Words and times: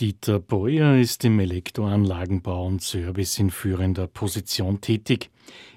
Dieter 0.00 0.40
Beuer 0.40 0.96
ist 0.96 1.26
im 1.26 1.38
Elektroanlagenbau 1.40 2.64
und 2.64 2.80
Service 2.80 3.38
in 3.38 3.50
führender 3.50 4.06
Position 4.06 4.80
tätig. 4.80 5.28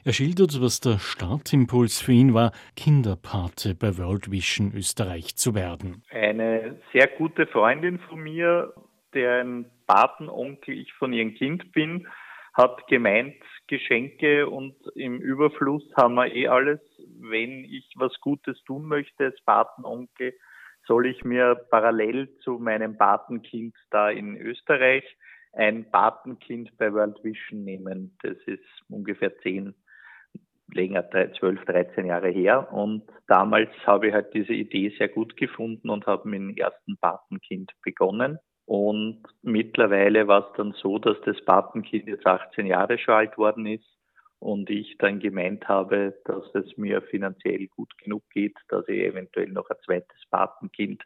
Er 0.05 0.13
schildert, 0.13 0.61
was 0.61 0.79
der 0.79 0.97
Startimpuls 0.97 2.01
für 2.01 2.13
ihn 2.13 2.33
war, 2.33 2.53
Kinderpate 2.77 3.75
bei 3.75 3.97
World 3.97 4.31
Vision 4.31 4.71
Österreich 4.73 5.35
zu 5.35 5.55
werden. 5.55 6.03
Eine 6.09 6.79
sehr 6.93 7.07
gute 7.07 7.47
Freundin 7.47 7.99
von 7.99 8.21
mir, 8.21 8.73
deren 9.13 9.65
Patenonkel 9.87 10.79
ich 10.79 10.93
von 10.93 11.11
ihrem 11.11 11.33
Kind 11.33 11.73
bin, 11.73 12.07
hat 12.53 12.87
gemeint, 12.87 13.35
Geschenke 13.67 14.49
und 14.49 14.75
im 14.95 15.19
Überfluss 15.19 15.83
haben 15.97 16.15
wir 16.15 16.33
eh 16.33 16.47
alles. 16.47 16.79
Wenn 17.19 17.65
ich 17.65 17.91
was 17.97 18.13
Gutes 18.21 18.57
tun 18.63 18.85
möchte 18.85 19.25
als 19.25 19.41
Patenonkel, 19.43 20.33
soll 20.85 21.07
ich 21.07 21.23
mir 21.23 21.55
parallel 21.69 22.29
zu 22.39 22.59
meinem 22.59 22.97
Patenkind 22.97 23.75
da 23.89 24.09
in 24.09 24.37
Österreich 24.37 25.03
ein 25.53 25.89
Patenkind 25.89 26.75
bei 26.77 26.91
World 26.93 27.23
Vision 27.23 27.63
nehmen. 27.63 28.17
Das 28.23 28.37
ist 28.45 28.63
ungefähr 28.89 29.37
zehn, 29.39 29.75
länger, 30.73 31.07
zwölf, 31.39 31.63
dreizehn 31.65 32.07
Jahre 32.07 32.29
her. 32.29 32.71
Und 32.73 33.03
damals 33.27 33.69
habe 33.85 34.07
ich 34.07 34.13
halt 34.13 34.33
diese 34.33 34.53
Idee 34.53 34.93
sehr 34.97 35.09
gut 35.09 35.37
gefunden 35.37 35.89
und 35.89 36.07
habe 36.07 36.27
mit 36.27 36.39
dem 36.39 36.57
ersten 36.57 36.97
Patenkind 36.97 37.71
begonnen. 37.83 38.39
Und 38.65 39.23
mittlerweile 39.41 40.27
war 40.27 40.47
es 40.49 40.57
dann 40.57 40.73
so, 40.73 40.97
dass 40.97 41.17
das 41.25 41.43
Patenkind 41.45 42.07
jetzt 42.07 42.25
18 42.25 42.65
Jahre 42.65 42.97
schon 42.97 43.13
alt 43.13 43.37
worden 43.37 43.65
ist 43.65 44.02
und 44.43 44.69
ich 44.69 44.97
dann 44.99 45.19
gemeint 45.19 45.69
habe, 45.69 46.19
dass 46.25 46.43
es 46.53 46.77
mir 46.77 47.01
finanziell 47.01 47.67
gut 47.67 47.97
genug 47.97 48.23
geht, 48.29 48.57
dass 48.67 48.85
ich 48.89 48.99
eventuell 48.99 49.47
noch 49.47 49.69
ein 49.69 49.77
zweites 49.85 50.21
Patenkind 50.29 51.01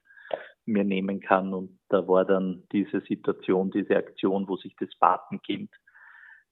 mir 0.65 0.83
nehmen 0.83 1.19
kann. 1.21 1.53
Und 1.53 1.79
da 1.89 2.07
war 2.07 2.25
dann 2.25 2.63
diese 2.71 3.01
Situation, 3.01 3.69
diese 3.69 3.95
Aktion, 3.95 4.47
wo 4.47 4.57
sich 4.57 4.75
das 4.79 4.89
Patenkind 4.99 5.69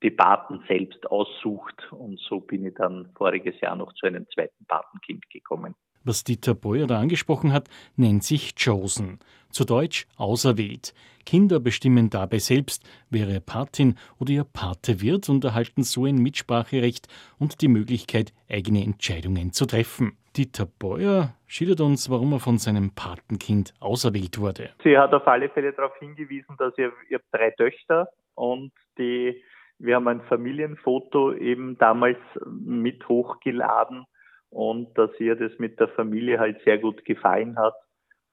die 0.04 0.12
Paten 0.12 0.64
selbst 0.68 1.08
aussucht. 1.08 1.92
Und 1.92 2.20
so 2.20 2.40
bin 2.40 2.68
ich 2.68 2.76
dann 2.76 3.12
voriges 3.18 3.60
Jahr 3.62 3.76
noch 3.76 3.92
zu 3.94 4.06
einem 4.06 4.28
zweiten 4.30 4.66
Patenkind 4.68 5.28
gekommen 5.32 5.74
was 6.06 6.24
Dieter 6.24 6.54
Beuer 6.54 6.88
da 6.88 7.00
angesprochen 7.00 7.52
hat, 7.52 7.68
nennt 7.96 8.24
sich 8.24 8.54
Chosen, 8.56 9.20
zu 9.56 9.64
Deutsch 9.64 10.06
auserwählt. 10.18 10.94
Kinder 11.26 11.60
bestimmen 11.60 12.10
dabei 12.10 12.40
selbst, 12.40 12.84
wer 13.10 13.28
ihr 13.30 13.40
Patin 13.40 13.96
oder 14.20 14.32
ihr 14.32 14.44
Pate 14.44 15.02
wird 15.02 15.30
und 15.30 15.46
erhalten 15.46 15.84
so 15.84 16.06
ein 16.06 16.18
Mitspracherecht 16.18 17.08
und 17.40 17.62
die 17.62 17.70
Möglichkeit, 17.70 18.34
eigene 18.50 18.84
Entscheidungen 18.84 19.54
zu 19.54 19.66
treffen. 19.66 20.18
Dieter 20.36 20.68
Beuer 20.68 21.34
schildert 21.48 21.80
uns, 21.80 22.10
warum 22.10 22.34
er 22.34 22.40
von 22.42 22.58
seinem 22.58 22.92
Patenkind 22.94 23.74
auserwählt 23.80 24.38
wurde. 24.38 24.72
Sie 24.84 24.98
hat 24.98 25.14
auf 25.14 25.26
alle 25.26 25.50
Fälle 25.50 25.72
darauf 25.72 25.98
hingewiesen, 26.00 26.58
dass 26.60 26.78
ihr, 26.78 26.92
ihr 27.10 27.22
drei 27.32 27.52
Töchter 27.52 28.10
und 28.36 28.74
die 28.98 29.42
wir 29.78 29.96
haben 29.96 30.08
ein 30.08 30.22
Familienfoto 30.22 31.34
eben 31.34 31.78
damals 31.78 32.18
mit 32.46 33.10
hochgeladen 33.10 34.06
und 34.50 34.98
dass 34.98 35.12
ihr 35.20 35.36
das 35.36 35.52
mit 35.60 35.80
der 35.82 35.90
Familie 35.90 36.40
halt 36.40 36.62
sehr 36.64 36.78
gut 36.78 37.04
gefallen 37.04 37.58
hat. 37.58 37.74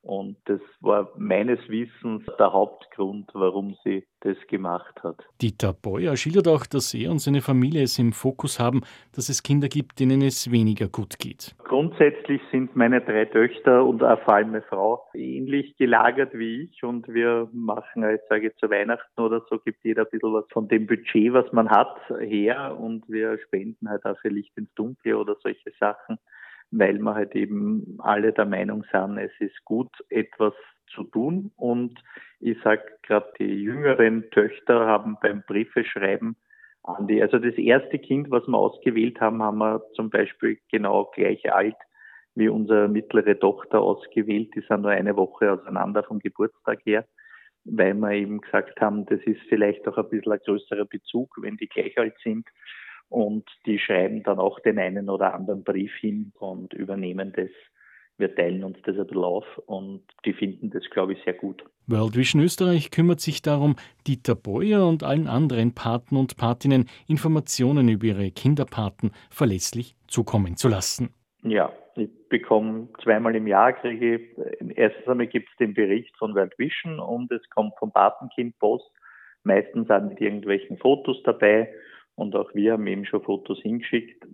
Und 0.03 0.36
das 0.47 0.61
war 0.81 1.12
meines 1.17 1.61
Wissens 1.69 2.25
der 2.36 2.53
Hauptgrund, 2.53 3.31
warum 3.34 3.77
sie 3.84 4.05
das 4.20 4.36
gemacht 4.48 5.00
hat. 5.05 5.17
Dieter 5.41 5.72
Beuer 5.72 6.17
schildert 6.17 6.48
auch, 6.48 6.67
dass 6.67 6.92
er 6.92 7.11
und 7.12 7.20
seine 7.20 7.41
Familie 7.41 7.84
es 7.84 7.98
im 8.00 8.12
Fokus 8.12 8.59
haben, 8.59 8.83
dass 9.14 9.28
es 9.28 9.44
Kinder 9.44 9.69
gibt, 9.69 10.00
denen 10.00 10.20
es 10.22 10.50
weniger 10.50 10.89
gut 10.89 11.20
geht. 11.20 11.55
Grundsätzlich 11.64 12.41
sind 12.50 12.75
meine 12.75 13.00
drei 13.00 13.27
Töchter 13.27 13.84
und 13.84 14.03
auch 14.03 14.20
vor 14.22 14.34
allem 14.34 14.50
meine 14.50 14.62
Frau 14.62 15.05
ähnlich 15.14 15.77
gelagert 15.77 16.34
wie 16.34 16.64
ich 16.64 16.83
und 16.83 17.06
wir 17.09 17.48
machen, 17.53 18.03
jetzt 18.03 18.28
sage 18.28 18.48
ich 18.48 18.56
zu 18.56 18.70
Weihnachten 18.70 19.20
oder 19.20 19.44
so, 19.48 19.59
gibt 19.59 19.84
jeder 19.84 20.03
ein 20.03 20.11
bisschen 20.11 20.33
was 20.33 20.44
von 20.53 20.66
dem 20.66 20.87
Budget, 20.87 21.33
was 21.33 21.50
man 21.53 21.70
hat, 21.70 21.97
her 22.19 22.77
und 22.78 23.09
wir 23.09 23.39
spenden 23.47 23.89
halt 23.89 24.05
auch 24.05 24.19
für 24.19 24.28
Licht 24.28 24.56
ins 24.56 24.72
Dunkle 24.75 25.16
oder 25.16 25.37
solche 25.42 25.70
Sachen 25.78 26.19
weil 26.72 26.99
wir 26.99 27.15
halt 27.15 27.34
eben 27.34 27.99
alle 27.99 28.33
der 28.33 28.47
Meinung 28.47 28.84
sind, 28.91 29.19
es 29.19 29.33
ist 29.38 29.65
gut, 29.65 29.91
etwas 30.09 30.55
zu 30.88 31.05
tun. 31.05 31.53
Und 31.56 32.03
ich 32.41 32.59
sage 32.62 32.83
gerade, 33.03 33.31
die 33.38 33.62
jüngeren 33.62 34.31
Töchter 34.31 34.87
haben 34.87 35.16
beim 35.21 35.43
Briefeschreiben 35.47 36.37
an 36.83 37.06
die, 37.06 37.22
also 37.22 37.38
das 37.38 37.55
erste 37.55 37.99
Kind, 37.99 38.31
was 38.31 38.47
wir 38.49 38.59
ausgewählt 38.59 39.21
haben, 39.21 39.43
haben 39.43 39.59
wir 39.59 39.83
zum 39.94 40.10
Beispiel 40.10 40.59
genau 40.71 41.10
gleich 41.15 41.53
alt 41.53 41.77
wie 42.34 42.49
unsere 42.49 42.89
mittlere 42.89 43.39
Tochter 43.39 43.81
ausgewählt. 43.81 44.54
Die 44.56 44.62
sind 44.62 44.81
nur 44.81 44.91
eine 44.91 45.15
Woche 45.16 45.53
auseinander 45.53 46.03
vom 46.03 46.19
Geburtstag 46.19 46.81
her, 46.84 47.06
weil 47.65 47.94
wir 47.94 48.12
eben 48.12 48.41
gesagt 48.41 48.81
haben, 48.81 49.04
das 49.06 49.21
ist 49.21 49.41
vielleicht 49.49 49.87
auch 49.87 49.99
ein 49.99 50.09
bisschen 50.09 50.33
ein 50.33 50.41
größerer 50.44 50.87
Bezug, 50.87 51.37
wenn 51.43 51.59
die 51.59 51.69
gleich 51.69 51.97
alt 51.99 52.15
sind 52.25 52.49
und 53.09 53.45
die 53.67 53.79
schreiben 53.79 54.23
dann 54.23 54.39
auch 54.39 54.61
den 54.61 54.79
einen 54.79 55.09
oder 55.09 55.35
anderen 55.35 55.65
Brief 55.65 55.93
hin 55.97 56.33
und 56.39 56.73
übernehmen 56.73 57.33
das. 57.37 57.51
Wir 58.19 58.35
teilen 58.35 58.63
uns 58.63 58.79
das 58.85 58.97
ein 58.97 59.07
bisschen 59.07 59.25
auf 59.25 59.45
und 59.67 60.03
die 60.25 60.33
finden 60.33 60.71
das, 60.71 60.83
glaube 60.91 61.15
ich, 61.15 61.25
sehr 61.25 61.35
gut. 61.35 61.65
World 61.87 62.17
Vision 62.17 62.43
Österreich 62.43 62.91
kümmert 62.91 63.21
sich 63.21 63.43
darum, 63.43 63.77
Dieter 64.07 64.37
Beuer 64.37 64.87
und 64.87 65.03
allen 65.03 65.27
anderen 65.27 65.75
Paten 65.75 66.17
und 66.17 66.37
Patinnen 66.37 66.89
Informationen 67.09 67.89
über 67.89 68.07
ihre 68.07 68.31
Kinderpaten 68.31 69.11
verlässlich 69.31 69.97
zukommen 70.07 70.57
zu 70.57 70.69
lassen. 70.69 71.13
Ja, 71.43 71.73
ich 71.97 72.11
bekomme 72.29 72.89
zweimal 73.03 73.34
im 73.34 73.47
Jahr, 73.47 73.73
kriege 73.73 74.17
ich, 74.17 74.77
erstens 74.77 75.09
einmal 75.09 75.27
gibt 75.27 75.49
es 75.51 75.57
den 75.57 75.75
Bericht 75.75 76.17
von 76.17 76.34
World 76.34 76.57
Vision 76.59 77.01
und 77.01 77.33
es 77.33 77.43
kommt 77.51 77.75
vom 77.79 77.93
Patenkind 77.93 78.59
Post. 78.59 78.91
Meistens 79.43 79.89
sind 79.89 80.09
mit 80.09 80.21
irgendwelchen 80.21 80.79
Fotos 80.79 81.21
dabei 81.25 81.69
und 82.15 82.37
auch 82.37 82.55
wir 82.55 82.73
haben 82.73 82.87
eben 82.87 83.05
schon 83.05 83.23
Fotos 83.23 83.61
hingeschickt, 83.62 84.25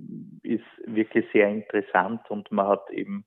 ist 0.43 0.65
wirklich 0.87 1.27
sehr 1.33 1.49
interessant 1.49 2.21
und 2.31 2.50
man 2.50 2.69
hat 2.69 2.91
eben 2.91 3.25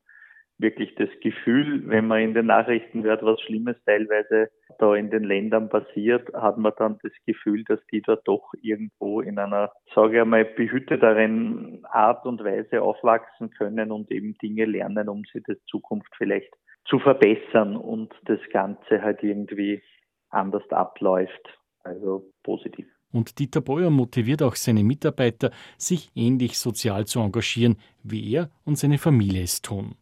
wirklich 0.62 0.94
das 0.96 1.10
Gefühl, 1.22 1.88
wenn 1.90 2.08
man 2.08 2.22
in 2.22 2.34
den 2.34 2.46
Nachrichten 2.46 3.04
hört, 3.04 3.24
was 3.24 3.42
Schlimmes 3.42 3.76
teilweise 3.86 4.50
da 4.78 4.96
in 4.96 5.10
den 5.10 5.24
Ländern 5.24 5.70
passiert, 5.70 6.32
hat 6.34 6.58
man 6.58 6.74
dann 6.78 7.00
das 7.02 7.12
Gefühl, 7.26 7.64
dass 7.64 7.80
die 7.92 8.02
dort 8.02 8.28
doch 8.28 8.54
irgendwo 8.62 9.22
in 9.22 9.40
einer, 9.40 9.72
sage 9.94 10.16
ich 10.16 10.22
einmal, 10.22 10.46
behüteteren 10.46 11.84
Art 11.86 12.26
und 12.26 12.44
Weise 12.44 12.82
aufwachsen 12.82 13.50
können 13.52 13.92
und 13.92 14.12
eben 14.12 14.36
Dinge 14.36 14.66
lernen, 14.66 15.10
um 15.10 15.24
sie 15.34 15.42
der 15.42 15.58
Zukunft 15.66 16.14
vielleicht 16.16 16.54
zu 16.86 17.00
verbessern 17.00 17.76
und 17.76 18.14
das 18.26 18.40
Ganze 18.52 19.02
halt 19.02 19.24
irgendwie 19.24 19.82
anders 20.30 20.68
abläuft. 20.70 21.60
Also 21.84 22.32
positiv. 22.44 22.88
Und 23.12 23.40
Dieter 23.40 23.62
Beuer 23.62 23.90
motiviert 23.90 24.42
auch 24.42 24.56
seine 24.56 24.84
Mitarbeiter, 24.84 25.52
sich 25.78 26.12
ähnlich 26.16 26.58
sozial 26.58 27.06
zu 27.06 27.20
engagieren, 27.20 27.78
wie 28.04 28.34
er 28.34 28.50
und 28.64 28.78
seine 28.78 28.98
Familie 28.98 29.44
es 29.44 29.62
tun. 29.62 29.96